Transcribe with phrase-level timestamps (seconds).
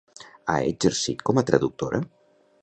[0.53, 2.01] Ha exercit com a traductora?